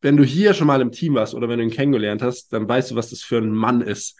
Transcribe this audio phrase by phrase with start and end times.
[0.00, 2.68] wenn du hier schon mal im Team warst oder wenn du ihn kennengelernt hast, dann
[2.68, 4.16] weißt du, was das für ein Mann ist.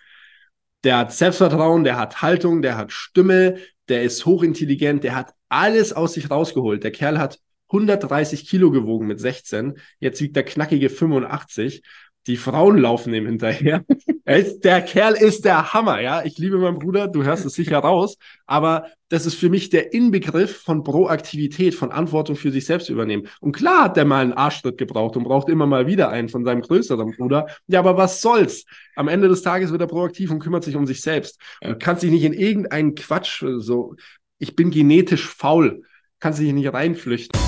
[0.84, 3.58] Der hat Selbstvertrauen, der hat Haltung, der hat Stimme,
[3.88, 6.84] der ist hochintelligent, der hat alles aus sich rausgeholt.
[6.84, 7.38] Der Kerl hat
[7.68, 9.78] 130 Kilo gewogen mit 16.
[9.98, 11.82] Jetzt wiegt er knackige 85.
[12.28, 13.84] Die Frauen laufen ihm hinterher.
[14.26, 16.22] der Kerl ist der Hammer, ja.
[16.24, 18.18] Ich liebe meinen Bruder, du hörst es sicher raus.
[18.46, 23.28] Aber das ist für mich der Inbegriff von Proaktivität, von Antwortung für sich selbst übernehmen.
[23.40, 26.44] Und klar hat der mal einen Arschtritt gebraucht und braucht immer mal wieder einen von
[26.44, 27.46] seinem größeren Bruder.
[27.66, 28.66] Ja, aber was soll's?
[28.94, 31.40] Am Ende des Tages wird er proaktiv und kümmert sich um sich selbst.
[31.62, 33.96] Und kann sich nicht in irgendeinen Quatsch, so,
[34.38, 35.82] ich bin genetisch faul,
[36.20, 37.47] kann sich nicht reinflüchten.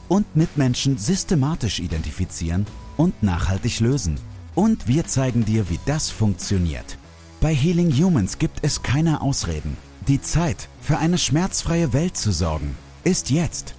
[0.11, 2.65] und Mitmenschen systematisch identifizieren
[2.97, 4.19] und nachhaltig lösen.
[4.55, 6.97] Und wir zeigen dir, wie das funktioniert.
[7.39, 9.77] Bei Healing Humans gibt es keine Ausreden.
[10.09, 13.73] Die Zeit, für eine schmerzfreie Welt zu sorgen, ist jetzt.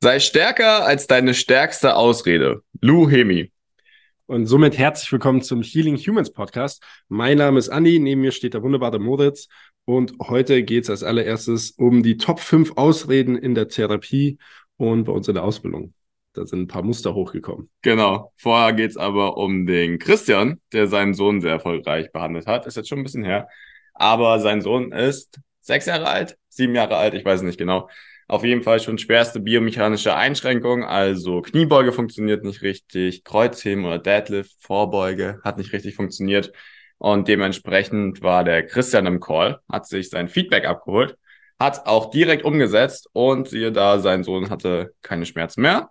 [0.00, 2.62] Sei stärker als deine stärkste Ausrede.
[2.80, 3.52] Lou Hemi.
[4.32, 6.82] Und somit herzlich willkommen zum Healing Humans Podcast.
[7.08, 9.46] Mein Name ist Andi, neben mir steht der wunderbare Moritz
[9.84, 14.38] und heute geht es als allererstes um die Top 5 Ausreden in der Therapie
[14.78, 15.92] und bei uns in der Ausbildung.
[16.32, 17.68] Da sind ein paar Muster hochgekommen.
[17.82, 18.32] Genau.
[18.38, 22.64] Vorher geht es aber um den Christian, der seinen Sohn sehr erfolgreich behandelt hat.
[22.64, 23.48] Ist jetzt schon ein bisschen her.
[23.92, 27.90] Aber sein Sohn ist sechs Jahre alt, sieben Jahre alt, ich weiß nicht genau.
[28.32, 34.56] Auf jeden Fall schon schwerste biomechanische Einschränkung, also Kniebeuge funktioniert nicht richtig, Kreuzheben oder Deadlift,
[34.58, 36.50] Vorbeuge hat nicht richtig funktioniert.
[36.96, 41.18] Und dementsprechend war der Christian im Call, hat sich sein Feedback abgeholt,
[41.60, 45.90] hat auch direkt umgesetzt und siehe da, sein Sohn hatte keine Schmerzen mehr.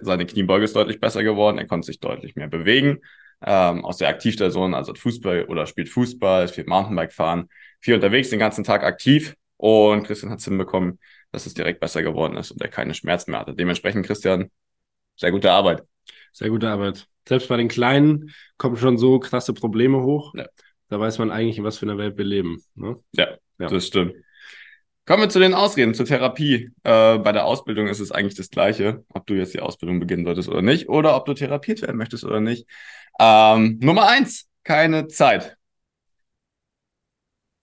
[0.00, 3.00] Seine Kniebeuge ist deutlich besser geworden, er konnte sich deutlich mehr bewegen.
[3.44, 7.50] Ähm, auch sehr aktiv der Sohn, also hat Fußball oder spielt Fußball, viel Mountainbike fahren,
[7.82, 9.34] viel unterwegs, den ganzen Tag aktiv.
[9.58, 10.98] Und Christian hat es hinbekommen,
[11.32, 13.54] dass es direkt besser geworden ist und er keine Schmerzen mehr hatte.
[13.54, 14.50] Dementsprechend, Christian,
[15.16, 15.82] sehr gute Arbeit.
[16.32, 17.08] Sehr gute Arbeit.
[17.26, 20.34] Selbst bei den Kleinen kommen schon so krasse Probleme hoch.
[20.34, 20.46] Ja.
[20.88, 22.62] Da weiß man eigentlich, in was für einer Welt wir leben.
[22.74, 22.96] Ne?
[23.12, 24.14] Ja, ja, das stimmt.
[25.04, 26.70] Kommen wir zu den Ausreden, zur Therapie.
[26.84, 30.24] Äh, bei der Ausbildung ist es eigentlich das Gleiche, ob du jetzt die Ausbildung beginnen
[30.24, 32.68] solltest oder nicht, oder ob du therapiert werden möchtest oder nicht.
[33.18, 35.56] Ähm, Nummer eins, keine Zeit.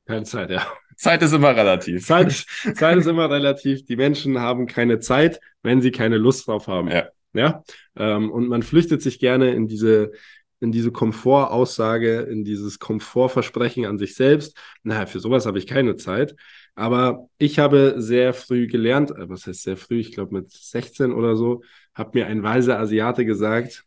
[0.06, 0.66] Keine Zeit, ja.
[1.00, 2.06] Zeit ist immer relativ.
[2.06, 2.46] Zeit,
[2.76, 3.86] Zeit ist immer relativ.
[3.86, 6.90] Die Menschen haben keine Zeit, wenn sie keine Lust drauf haben.
[6.90, 7.08] Ja.
[7.34, 7.64] Ja.
[7.96, 10.12] Ähm, und man flüchtet sich gerne in diese,
[10.59, 14.58] in diese Komfortaussage, in dieses Komfortversprechen an sich selbst.
[14.84, 16.36] Naja, für sowas habe ich keine Zeit.
[16.76, 21.14] Aber ich habe sehr früh gelernt, äh, was heißt sehr früh, ich glaube mit 16
[21.14, 23.86] oder so, hat mir ein weiser Asiate gesagt,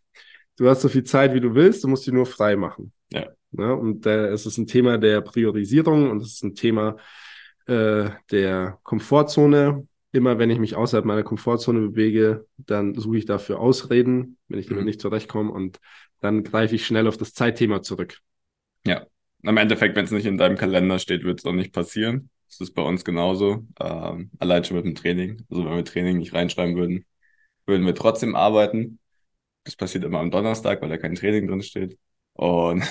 [0.57, 2.93] du hast so viel Zeit, wie du willst, du musst die nur frei machen.
[3.13, 3.29] Ja.
[3.53, 6.97] Ja und äh, es ist ein Thema der Priorisierung und es ist ein Thema
[7.67, 13.59] äh, der Komfortzone immer wenn ich mich außerhalb meiner Komfortzone bewege, dann suche ich dafür
[13.59, 14.87] Ausreden, wenn ich damit mhm.
[14.87, 15.81] nicht zurechtkomme und
[16.21, 18.19] dann greife ich schnell auf das Zeitthema zurück.
[18.87, 19.07] Ja,
[19.43, 22.31] im Endeffekt, wenn es nicht in deinem Kalender steht, wird es auch nicht passieren.
[22.47, 23.67] Das ist bei uns genauso.
[23.81, 25.45] Ähm, allein schon mit dem Training.
[25.51, 27.07] Also wenn wir Training nicht reinschreiben würden,
[27.67, 28.99] würden wir trotzdem arbeiten.
[29.65, 31.99] Das passiert immer am Donnerstag, weil da kein Training drin steht.
[32.35, 32.83] Und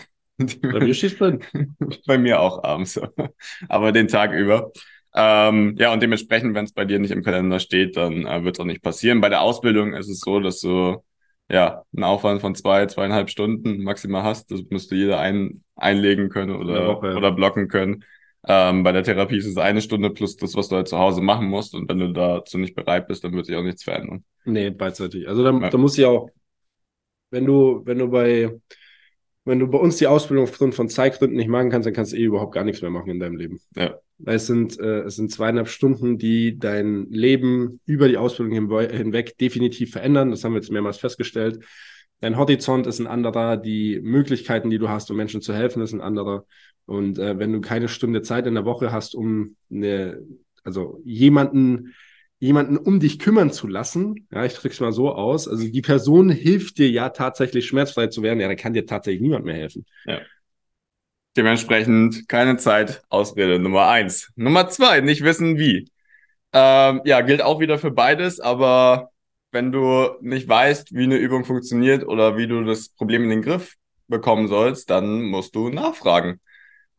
[0.62, 1.42] bei mir steht drin.
[2.08, 3.00] bei mir auch abends.
[3.70, 4.72] Aber den Tag über.
[5.14, 8.56] Ähm, ja, und dementsprechend, wenn es bei dir nicht im Kalender steht, dann äh, wird
[8.56, 9.22] es auch nicht passieren.
[9.22, 11.04] Bei der Ausbildung ist es so, dass du
[11.50, 14.52] ja einen Aufwand von zwei, zweieinhalb Stunden maximal hast.
[14.52, 18.06] Das müsste jeder ein, einlegen können oder, Woche, oder blocken können.
[18.48, 21.22] Ähm, bei der Therapie ist es eine Stunde plus das, was du halt zu Hause
[21.22, 21.76] machen musst.
[21.76, 24.24] Und wenn du dazu nicht bereit bist, dann wird sich auch nichts verändern.
[24.46, 25.28] Nee, beidseitig.
[25.28, 25.78] Also da, ja.
[25.78, 26.30] muss ja auch,
[27.30, 28.50] wenn du, wenn du bei,
[29.44, 32.18] wenn du bei uns die Ausbildung aufgrund von Zeitgründen nicht machen kannst, dann kannst du
[32.18, 33.60] eh überhaupt gar nichts mehr machen in deinem Leben.
[33.76, 33.96] Ja.
[34.24, 39.92] Es sind, äh, es sind zweieinhalb Stunden, die dein Leben über die Ausbildung hinweg definitiv
[39.92, 40.30] verändern.
[40.30, 41.64] Das haben wir jetzt mehrmals festgestellt.
[42.20, 45.94] Dein Horizont ist ein anderer, die Möglichkeiten, die du hast, um Menschen zu helfen, ist
[45.94, 46.46] ein anderer.
[46.86, 50.22] Und äh, wenn du keine Stunde Zeit in der Woche hast, um eine,
[50.64, 51.96] also jemanden
[52.42, 54.28] jemanden um dich kümmern zu lassen.
[54.32, 55.48] Ja, ich drücke es mal so aus.
[55.48, 58.40] Also die Person hilft dir ja tatsächlich schmerzfrei zu werden.
[58.40, 59.86] Ja, dann kann dir tatsächlich niemand mehr helfen.
[60.06, 60.22] Ja.
[61.38, 64.32] Dementsprechend keine Zeit, Ausrede Nummer eins.
[64.36, 65.88] Nummer zwei, nicht wissen wie.
[66.52, 69.12] Ähm, ja, gilt auch wieder für beides, aber
[69.52, 73.44] wenn du nicht weißt, wie eine Übung funktioniert oder wie du das Problem in den
[73.44, 73.76] Griff
[74.08, 76.42] bekommen sollst, dann musst du nachfragen.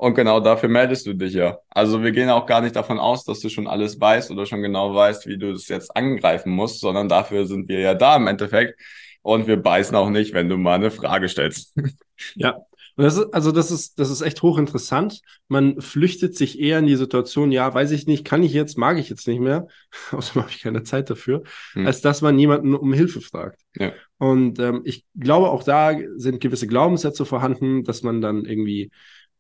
[0.02, 1.58] Und genau dafür meldest du dich ja.
[1.70, 4.60] Also wir gehen auch gar nicht davon aus, dass du schon alles weißt oder schon
[4.60, 8.26] genau weißt, wie du das jetzt angreifen musst, sondern dafür sind wir ja da im
[8.26, 8.81] Endeffekt.
[9.22, 11.76] Und wir beißen auch nicht, wenn du mal eine Frage stellst.
[12.34, 12.56] Ja.
[12.96, 15.22] Und das ist, also das ist, das ist echt hochinteressant.
[15.49, 18.98] Man flüchtet sich eher in die Situation, ja, weiß ich nicht, kann ich jetzt, mag
[18.98, 19.66] ich jetzt nicht mehr,
[20.12, 21.87] außerdem habe ich keine Zeit dafür, hm.
[21.87, 23.60] als dass man jemanden um Hilfe fragt.
[23.76, 23.93] Ja.
[24.19, 28.90] Und ähm, ich glaube, auch da sind gewisse Glaubenssätze vorhanden, dass man dann irgendwie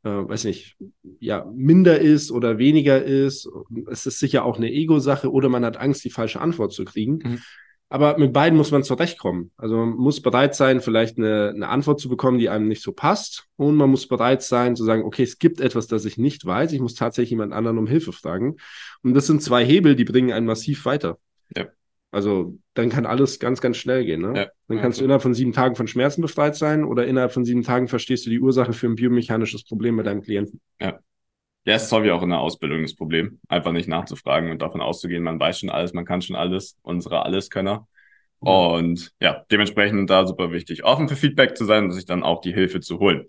[0.04, 0.76] äh, weiß nicht,
[1.20, 3.48] ja, minder ist oder weniger ist.
[3.90, 7.18] Es ist sicher auch eine Ego-Sache oder man hat Angst, die falsche Antwort zu kriegen.
[7.22, 7.38] Mhm.
[7.88, 9.50] Aber mit beiden muss man zurechtkommen.
[9.58, 12.92] Also man muss bereit sein, vielleicht eine, eine Antwort zu bekommen, die einem nicht so
[12.92, 13.48] passt.
[13.56, 16.72] Und man muss bereit sein zu sagen, okay, es gibt etwas, das ich nicht weiß.
[16.72, 18.56] Ich muss tatsächlich jemand anderen um Hilfe fragen.
[19.02, 21.18] Und das sind zwei Hebel, die bringen einen massiv weiter.
[21.54, 21.66] Ja.
[22.12, 24.20] Also dann kann alles ganz, ganz schnell gehen.
[24.20, 24.32] Ne?
[24.36, 25.00] Ja, dann kannst also.
[25.00, 28.26] du innerhalb von sieben Tagen von Schmerzen befreit sein oder innerhalb von sieben Tagen verstehst
[28.26, 30.60] du die Ursache für ein biomechanisches Problem bei deinem Klienten.
[30.80, 31.00] Ja.
[31.64, 34.80] Ja, es ist häufig auch in der Ausbildung das Problem, einfach nicht nachzufragen und davon
[34.80, 37.86] auszugehen, man weiß schon alles, man kann schon alles, unsere Alleskönner.
[38.44, 38.52] Ja.
[38.52, 42.40] Und ja, dementsprechend da super wichtig, offen für Feedback zu sein und sich dann auch
[42.40, 43.26] die Hilfe zu holen.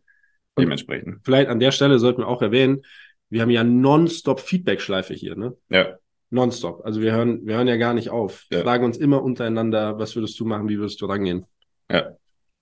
[0.58, 1.20] Dementsprechend.
[1.24, 2.82] vielleicht an der Stelle sollten wir auch erwähnen,
[3.30, 5.56] wir haben ja nonstop Feedback-Schleife hier, ne?
[5.70, 5.98] Ja.
[6.34, 6.84] Nonstop.
[6.84, 8.46] Also wir hören, wir hören ja gar nicht auf.
[8.50, 11.46] Wir fragen uns immer untereinander, was würdest du machen, wie würdest du rangehen?
[11.92, 12.18] Ja,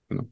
[0.08, 0.28] genau.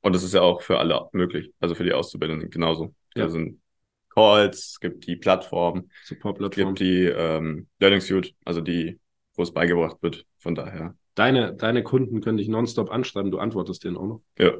[0.00, 2.94] Und das ist ja auch für alle möglich, also für die Auszubildenden genauso.
[3.14, 3.24] Ja.
[3.24, 3.60] Da sind
[4.08, 6.74] Calls, es gibt die Plattform, Support-Plattform.
[6.74, 8.98] es gibt die ähm, Learning Suite, also die,
[9.34, 10.26] wo es beigebracht wird.
[10.38, 10.96] Von daher.
[11.14, 14.22] Deine, deine Kunden können dich nonstop anschreiben, du antwortest denen auch noch.
[14.36, 14.52] Ja.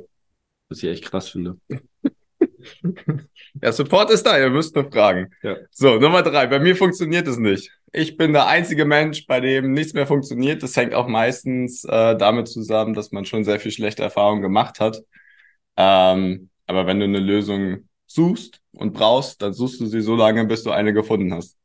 [0.69, 1.59] Was ich echt krass finde.
[3.63, 5.35] ja, Support ist da, ihr müsst nur fragen.
[5.43, 5.57] Ja.
[5.71, 6.47] So, Nummer drei.
[6.47, 7.73] Bei mir funktioniert es nicht.
[7.93, 10.63] Ich bin der einzige Mensch, bei dem nichts mehr funktioniert.
[10.63, 14.79] Das hängt auch meistens äh, damit zusammen, dass man schon sehr viel schlechte Erfahrungen gemacht
[14.79, 15.03] hat.
[15.77, 20.45] Ähm, aber wenn du eine Lösung suchst und brauchst, dann suchst du sie so lange,
[20.45, 21.57] bis du eine gefunden hast.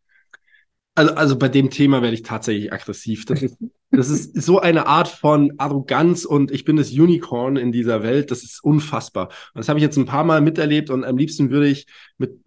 [0.95, 3.25] Also, also bei dem Thema werde ich tatsächlich aggressiv.
[3.25, 3.57] Das ist,
[3.91, 8.31] das ist so eine Art von Arroganz und ich bin das Unicorn in dieser Welt.
[8.31, 9.27] Das ist unfassbar.
[9.53, 11.85] Und das habe ich jetzt ein paar Mal miterlebt und am liebsten würde ich
[12.17, 12.39] mit,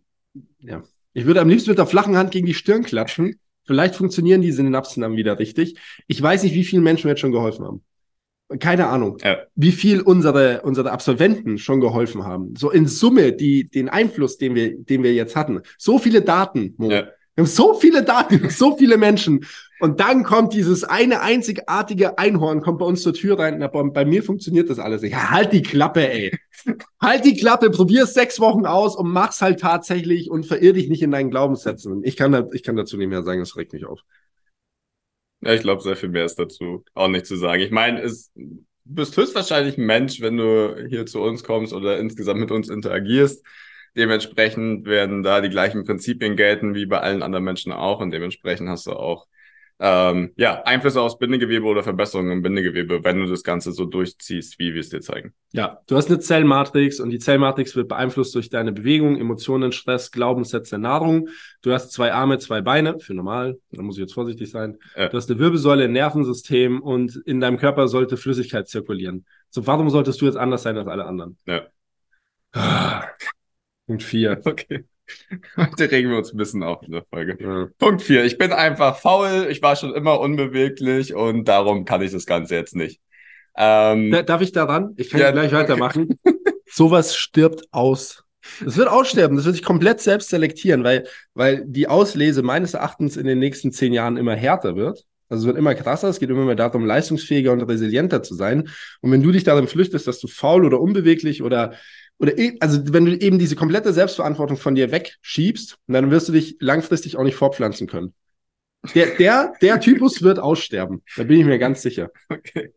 [0.59, 0.83] ja,
[1.13, 4.51] ich würde am liebsten mit der flachen Hand gegen die Stirn klatschen Vielleicht funktionieren die
[4.51, 5.77] Synapsen dann wieder richtig.
[6.07, 7.83] Ich weiß nicht, wie vielen Menschen wir jetzt schon geholfen haben.
[8.61, 9.41] Keine Ahnung, ja.
[9.57, 12.55] wie viel unsere, unsere Absolventen schon geholfen haben.
[12.57, 15.61] So in Summe, die, den Einfluss, den wir, den wir jetzt hatten.
[15.77, 16.91] So viele Daten, Mo.
[16.91, 17.09] Ja.
[17.35, 19.45] Wir haben so viele Daten, so viele Menschen.
[19.81, 23.59] Und dann kommt dieses eine einzigartige Einhorn, kommt bei uns zur Tür rein.
[23.59, 25.03] Na, bei mir funktioniert das alles.
[25.03, 26.39] Ja, halt die Klappe, ey.
[27.01, 30.89] halt die Klappe, probier es sechs Wochen aus und mach's halt tatsächlich und verirr dich
[30.89, 32.03] nicht in deinen Glaubenssätzen.
[32.05, 34.01] Ich kann, da, ich kann dazu nicht mehr sagen, das regt mich auf.
[35.41, 37.63] Ja, ich glaube, sehr viel mehr ist dazu auch nicht zu sagen.
[37.63, 38.33] Ich meine, es
[38.89, 42.69] du bist höchstwahrscheinlich ein Mensch, wenn du hier zu uns kommst oder insgesamt mit uns
[42.69, 43.45] interagierst.
[43.97, 48.69] Dementsprechend werden da die gleichen Prinzipien gelten wie bei allen anderen Menschen auch und dementsprechend
[48.69, 49.27] hast du auch
[49.81, 54.59] ähm, ja, Einflüsse aus Bindegewebe oder Verbesserungen im Bindegewebe, wenn du das Ganze so durchziehst,
[54.59, 55.35] wie wir es dir zeigen.
[55.53, 60.11] Ja, du hast eine Zellmatrix und die Zellmatrix wird beeinflusst durch deine Bewegung, Emotionen, Stress,
[60.11, 61.29] Glaubenssätze, Nahrung.
[61.63, 64.79] Du hast zwei Arme, zwei Beine, für normal, da muss ich jetzt vorsichtig sein.
[64.97, 65.09] Ja.
[65.09, 69.27] Du hast eine Wirbelsäule, ein Nervensystem und in deinem Körper sollte Flüssigkeit zirkulieren.
[69.51, 71.39] So, warum solltest du jetzt anders sein als alle anderen?
[71.47, 71.67] Ja.
[72.53, 73.05] Ah,
[73.87, 74.41] Punkt vier.
[74.45, 74.85] Okay.
[75.57, 77.37] Heute regen wir uns ein bisschen auf in der Folge.
[77.41, 77.69] Ja.
[77.79, 78.25] Punkt 4.
[78.25, 79.49] Ich bin einfach faul.
[79.51, 83.01] Ich war schon immer unbeweglich und darum kann ich das Ganze jetzt nicht.
[83.57, 84.95] Ähm, Darf ich daran?
[84.97, 86.19] Ich kann ja, gleich weitermachen.
[86.67, 88.25] Sowas stirbt aus.
[88.65, 93.17] Es wird aussterben, das wird sich komplett selbst selektieren, weil, weil die Auslese meines Erachtens
[93.17, 95.05] in den nächsten zehn Jahren immer härter wird.
[95.29, 98.69] Also es wird immer krasser, es geht immer mehr darum, leistungsfähiger und resilienter zu sein.
[99.01, 101.75] Und wenn du dich darin flüchtest, dass du faul oder unbeweglich oder
[102.19, 106.33] oder e, also wenn du eben diese komplette Selbstverantwortung von dir wegschiebst, dann wirst du
[106.33, 108.15] dich langfristig auch nicht fortpflanzen können.
[108.95, 111.03] Der, der, der Typus wird aussterben.
[111.17, 112.11] Da bin ich mir ganz sicher.
[112.29, 112.73] Okay.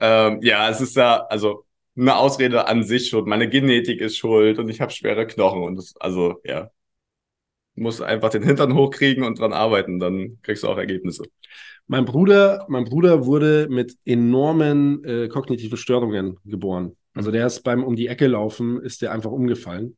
[0.00, 1.64] Ähm, ja, es ist ja, also
[1.96, 3.26] eine Ausrede an sich schuld.
[3.26, 6.70] Meine Genetik ist schuld und ich habe schwere Knochen und das, also ja,
[7.74, 11.24] muss einfach den Hintern hochkriegen und dran arbeiten, dann kriegst du auch Ergebnisse.
[11.86, 16.97] Mein Bruder, mein Bruder wurde mit enormen äh, kognitiven Störungen geboren.
[17.14, 19.96] Also der ist beim um die Ecke laufen, ist der einfach umgefallen.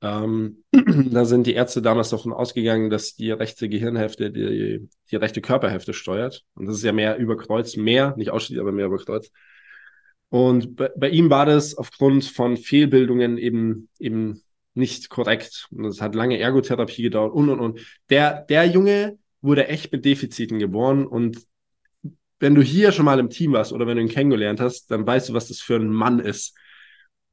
[0.00, 0.64] Ähm,
[1.10, 5.94] da sind die Ärzte damals davon ausgegangen, dass die rechte Gehirnhälfte die, die rechte Körperhälfte
[5.94, 6.44] steuert.
[6.54, 9.30] Und das ist ja mehr über Kreuz, mehr, nicht ausschließlich, aber mehr über Kreuz.
[10.28, 14.42] Und bei, bei ihm war das aufgrund von Fehlbildungen eben, eben
[14.74, 15.68] nicht korrekt.
[15.70, 17.80] Und es hat lange Ergotherapie gedauert und, und, und.
[18.08, 21.38] Der, der Junge, wurde echt mit Defiziten geboren und
[22.42, 25.06] wenn du hier schon mal im Team warst oder wenn du ihn kennengelernt hast, dann
[25.06, 26.56] weißt du, was das für ein Mann ist.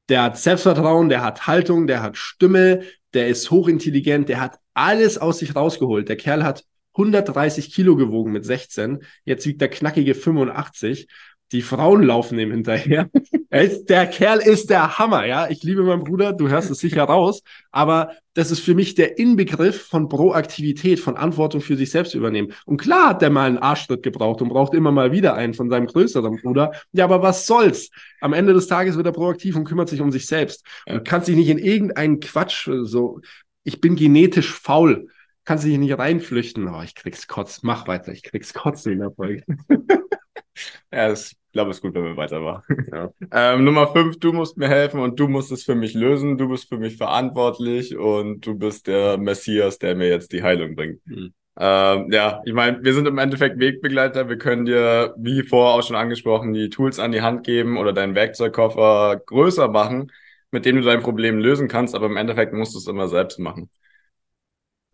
[0.08, 2.84] Der hat Selbstvertrauen, der hat Haltung, der hat Stimme,
[3.16, 6.10] der ist hochintelligent, der hat alles aus sich rausgeholt.
[6.10, 6.64] Der Kerl hat
[6.94, 11.08] 130 Kilo gewogen mit 16, jetzt wiegt er knackige 85
[11.52, 13.10] die Frauen laufen ihm hinterher.
[13.52, 15.50] Ist, der Kerl ist der Hammer, ja.
[15.50, 17.42] Ich liebe meinen Bruder, du hörst es sicher raus.
[17.72, 22.54] Aber das ist für mich der Inbegriff von Proaktivität, von Antwortung für sich selbst übernehmen.
[22.66, 25.68] Und klar hat der mal einen Arschtritt gebraucht und braucht immer mal wieder einen von
[25.72, 26.74] seinem größeren Bruder.
[26.92, 27.90] Ja, aber was soll's?
[28.22, 30.64] Am Ende des Tages wird er proaktiv und kümmert sich um sich selbst.
[30.86, 33.20] Und kann sich nicht in irgendeinen Quatsch, so,
[33.64, 35.08] ich bin genetisch faul
[35.50, 36.68] kannst dich nicht reinflüchten.
[36.68, 37.64] Oh, ich krieg's Kotz.
[37.64, 39.44] Mach weiter, ich krieg's Kotz in der Folge.
[40.92, 42.64] ja, das ich glaube, es ist gut, wenn wir weitermachen.
[42.92, 43.10] Ja.
[43.32, 46.38] Ähm, Nummer fünf, du musst mir helfen und du musst es für mich lösen.
[46.38, 50.76] Du bist für mich verantwortlich und du bist der Messias, der mir jetzt die Heilung
[50.76, 51.00] bringt.
[51.08, 51.34] Mhm.
[51.58, 54.30] Ähm, ja, ich meine, wir sind im Endeffekt Wegbegleiter.
[54.30, 57.94] Wir können dir, wie vorher auch schon angesprochen, die Tools an die Hand geben oder
[57.94, 60.12] deinen Werkzeugkoffer größer machen,
[60.52, 63.40] mit dem du dein Problem lösen kannst, aber im Endeffekt musst du es immer selbst
[63.40, 63.70] machen.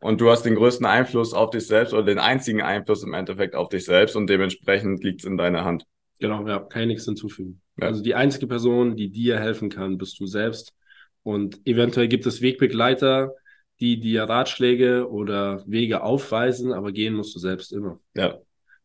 [0.05, 3.55] Und du hast den größten Einfluss auf dich selbst oder den einzigen Einfluss im Endeffekt
[3.55, 5.87] auf dich selbst und dementsprechend liegt es in deiner Hand.
[6.19, 7.59] Genau, ja, kann ich nichts hinzufügen.
[7.81, 7.87] Ja.
[7.87, 10.75] Also die einzige Person, die dir helfen kann, bist du selbst.
[11.23, 13.33] Und eventuell gibt es Wegbegleiter,
[13.79, 17.99] die dir Ratschläge oder Wege aufweisen, aber gehen musst du selbst immer.
[18.13, 18.37] Ja.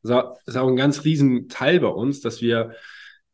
[0.03, 2.75] Das ist auch ein ganz riesen Teil bei uns, dass wir,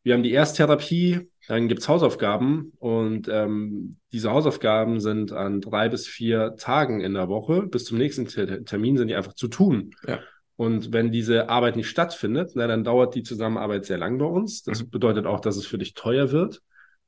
[0.03, 6.05] wir haben die Ersttherapie, dann gibt's Hausaufgaben und ähm, diese Hausaufgaben sind an drei bis
[6.05, 7.63] vier Tagen in der Woche.
[7.63, 9.91] Bis zum nächsten Termin sind die einfach zu tun.
[10.05, 10.19] Ja.
[10.57, 14.63] Und wenn diese Arbeit nicht stattfindet, na, dann dauert die Zusammenarbeit sehr lang bei uns.
[14.63, 14.89] Das mhm.
[14.89, 16.61] bedeutet auch, dass es für dich teuer wird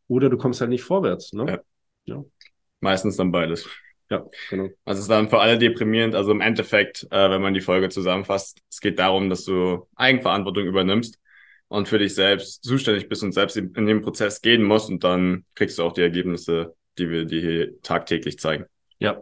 [0.07, 1.33] oder du kommst halt nicht vorwärts.
[1.33, 1.45] Ne?
[2.05, 2.15] Ja.
[2.15, 2.23] ja.
[2.79, 3.67] Meistens dann beides.
[4.09, 4.69] Ja, genau.
[4.85, 6.15] Also es ist dann für alle deprimierend.
[6.15, 10.65] Also im Endeffekt, äh, wenn man die Folge zusammenfasst, es geht darum, dass du Eigenverantwortung
[10.65, 11.19] übernimmst
[11.69, 15.45] und für dich selbst zuständig bist und selbst in, den Prozess gehen musst und dann
[15.55, 18.65] kriegst du auch die Ergebnisse, die wir dir hier tagtäglich zeigen.
[18.99, 19.21] Ja,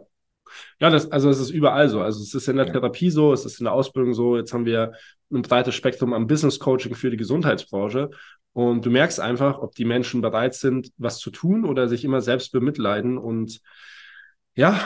[0.80, 2.00] ja, das, also es ist überall so.
[2.00, 4.36] Also es ist in der Therapie so, es ist in der Ausbildung so.
[4.36, 4.92] Jetzt haben wir
[5.30, 8.10] ein breites Spektrum am Business Coaching für die Gesundheitsbranche.
[8.52, 12.20] Und du merkst einfach, ob die Menschen bereit sind, was zu tun oder sich immer
[12.20, 13.60] selbst bemitleiden und
[14.54, 14.80] ja,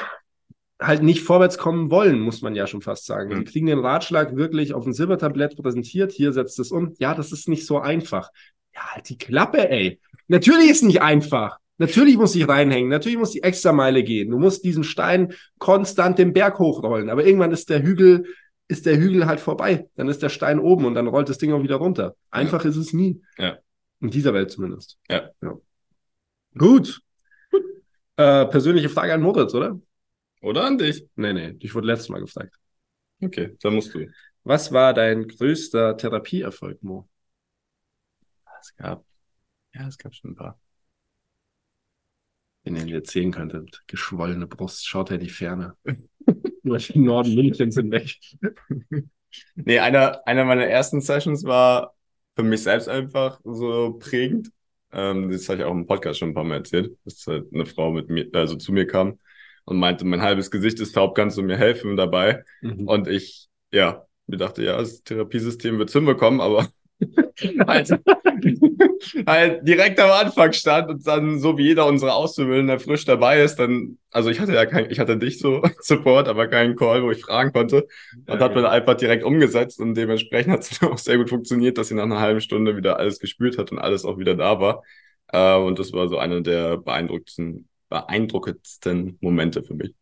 [0.83, 3.31] halt nicht vorwärts kommen wollen, muss man ja schon fast sagen.
[3.31, 3.45] Mhm.
[3.45, 6.13] Die kriegen den Ratschlag wirklich auf ein Silbertablett präsentiert.
[6.13, 6.95] Hier setzt es um.
[6.99, 8.31] Ja, das ist nicht so einfach.
[8.75, 10.01] Ja, halt die Klappe, ey.
[10.29, 11.59] Natürlich ist nicht einfach.
[11.79, 14.31] Natürlich muss ich reinhängen, natürlich muss die extra Meile gehen.
[14.31, 18.25] Du musst diesen Stein konstant den Berg hochrollen, aber irgendwann ist der Hügel,
[18.69, 19.89] ist der Hügel halt vorbei.
[19.97, 22.15] Dann ist der Stein oben und dann rollt das Ding auch wieder runter.
[22.31, 22.71] Einfach ja.
[22.71, 23.21] ist es nie.
[23.37, 23.59] Ja.
[24.01, 24.99] In dieser Welt zumindest.
[25.11, 25.31] Ja.
[25.43, 25.59] ja.
[26.57, 27.01] Gut.
[27.51, 27.63] Gut.
[28.17, 29.81] Äh, persönliche Frage an Moritz, oder?
[30.43, 31.07] Oder an dich?
[31.17, 32.57] Nee, nee, ich wurde letztes Mal gefragt.
[33.21, 34.07] Okay, dann musst du.
[34.45, 37.09] Was war dein größter Therapieerfolg, Mo?
[38.61, 39.05] Es gab,
[39.75, 40.59] ja, es gab schon ein paar
[42.65, 43.83] wenn ihr erzählen könntet.
[43.87, 45.77] Geschwollene Brust, schaut er in die Ferne.
[46.63, 48.15] Nur im Norden München sind weg.
[49.55, 51.95] nee, einer, einer meiner ersten Sessions war
[52.37, 54.51] für mich selbst einfach so prägend.
[54.93, 57.67] Ähm, das habe ich auch im Podcast schon ein paar Mal erzählt, dass halt eine
[57.67, 59.19] Frau mit mir, also zu mir kam
[59.65, 62.45] und meinte, mein halbes Gesicht ist taub, kannst du mir helfen dabei?
[62.61, 62.87] Mhm.
[62.89, 66.69] Und ich, ja, mir dachte, ja, das Therapiesystem wird hinbekommen, aber
[67.67, 67.91] halt,
[69.27, 73.57] halt direkt am Anfang stand und dann so wie jeder unserer Auszubildenden frisch dabei ist,
[73.57, 77.11] dann, also ich hatte ja kein, ich hatte dich so Support, aber keinen Call, wo
[77.11, 77.87] ich fragen konnte
[78.27, 81.79] und ja, hat man einfach direkt umgesetzt und dementsprechend hat es auch sehr gut funktioniert,
[81.79, 84.61] dass sie nach einer halben Stunde wieder alles gespürt hat und alles auch wieder da
[84.61, 84.83] war.
[85.29, 89.95] Äh, und das war so einer der beeindruckendsten, beeindruckendsten Momente für mich.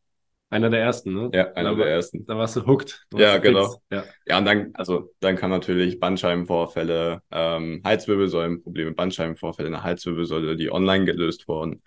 [0.49, 1.31] Einer der ersten, ne?
[1.33, 2.25] Ja, einer der ersten.
[2.27, 3.07] Da warst du hooked.
[3.11, 3.81] Du ja, genau.
[3.91, 4.05] Ja.
[4.27, 10.73] ja, und dann, also dann kann natürlich Bandscheibenvorfälle, ähm, Halswirbelsäulenprobleme, Bandscheibenvorfälle in der Halswirbelsäule, die
[10.73, 11.83] online gelöst wurden.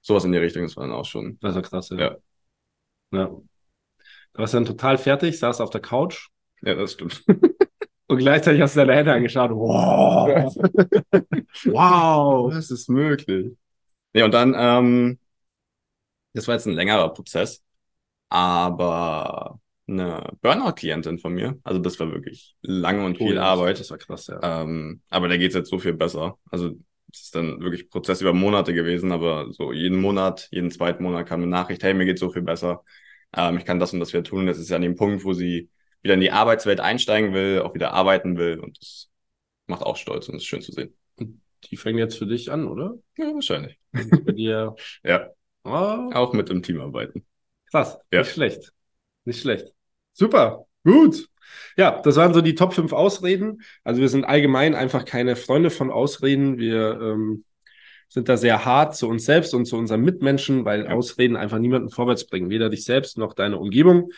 [0.00, 1.38] Sowas in die Richtung, das war dann auch schon.
[1.40, 1.98] Das war krass, ja.
[1.98, 2.16] Ja.
[3.12, 3.26] ja.
[3.26, 3.44] Du
[4.34, 6.28] warst dann total fertig, saß auf der Couch.
[6.62, 7.24] Ja, das stimmt.
[8.08, 9.50] Und gleichzeitig hast du deine Hände angeschaut.
[9.50, 10.56] Wow.
[11.66, 12.50] wow.
[12.52, 13.52] Das ist möglich.
[14.14, 15.18] Nee, und dann, ähm,
[16.38, 17.62] das war jetzt ein längerer Prozess
[18.28, 21.58] aber eine Burnout-Klientin von mir.
[21.64, 23.80] Also das war wirklich lange und viel oh, Arbeit.
[23.80, 24.62] Das war krass, ja.
[24.62, 26.38] Ähm, aber da geht's jetzt so viel besser.
[26.50, 26.72] Also
[27.10, 31.26] es ist dann wirklich Prozess über Monate gewesen, aber so jeden Monat, jeden zweiten Monat
[31.26, 32.84] kam eine Nachricht, hey, mir geht's so viel besser.
[33.34, 34.46] Ähm, ich kann das und das wieder tun.
[34.46, 35.70] Das ist ja an dem Punkt, wo sie
[36.02, 39.08] wieder in die Arbeitswelt einsteigen will, auch wieder arbeiten will und das
[39.66, 40.94] macht auch stolz und ist schön zu sehen.
[41.64, 42.94] Die fängt jetzt für dich an, oder?
[43.16, 43.78] Ja, wahrscheinlich.
[43.92, 44.76] Bei dir.
[45.02, 45.30] ja.
[45.68, 46.10] Oh.
[46.14, 47.24] Auch mit dem Team arbeiten.
[47.70, 48.20] Krass, ja.
[48.20, 48.72] nicht schlecht.
[49.24, 49.72] Nicht schlecht.
[50.12, 51.28] Super, gut.
[51.76, 53.62] Ja, das waren so die Top 5 Ausreden.
[53.84, 56.58] Also wir sind allgemein einfach keine Freunde von Ausreden.
[56.58, 57.44] Wir ähm,
[58.08, 60.90] sind da sehr hart zu uns selbst und zu unseren Mitmenschen, weil ja.
[60.90, 64.10] Ausreden einfach niemanden vorwärts bringen, weder dich selbst noch deine Umgebung.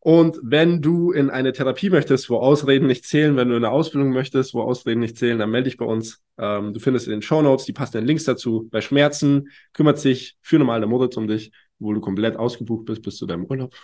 [0.00, 3.72] Und wenn du in eine Therapie möchtest, wo Ausreden nicht zählen, wenn du in eine
[3.72, 6.22] Ausbildung möchtest, wo Ausreden nicht zählen, dann melde dich bei uns.
[6.38, 8.68] Ähm, du findest in den Show Notes die passenden Links dazu.
[8.70, 11.50] Bei Schmerzen kümmert sich für normale Moritz um dich,
[11.80, 13.74] wo du komplett ausgebucht bist bis zu deinem Urlaub.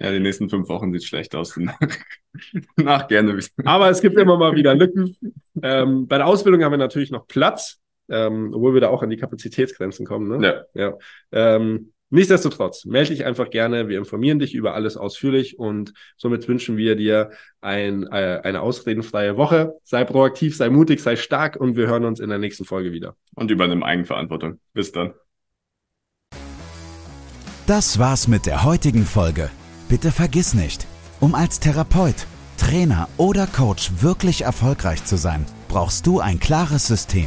[0.00, 1.58] Ja, die nächsten fünf Wochen sieht schlecht aus.
[2.76, 3.38] Nach, gerne.
[3.64, 5.16] Aber es gibt immer mal wieder Lücken.
[5.62, 9.10] Ähm, bei der Ausbildung haben wir natürlich noch Platz, ähm, obwohl wir da auch an
[9.10, 10.38] die Kapazitätsgrenzen kommen.
[10.38, 10.66] Ne?
[10.74, 10.92] Ja.
[11.32, 11.76] ja.
[12.10, 13.88] Nichtsdestotrotz, melde dich einfach gerne.
[13.88, 19.36] Wir informieren dich über alles ausführlich und somit wünschen wir dir ein, äh, eine ausredenfreie
[19.36, 19.72] Woche.
[19.82, 23.16] Sei proaktiv, sei mutig, sei stark und wir hören uns in der nächsten Folge wieder.
[23.34, 24.60] Und übernimm Eigenverantwortung.
[24.72, 25.14] Bis dann.
[27.66, 29.50] Das war's mit der heutigen Folge.
[29.88, 30.86] Bitte vergiss nicht,
[31.18, 37.26] um als Therapeut, Trainer oder Coach wirklich erfolgreich zu sein, brauchst du ein klares System.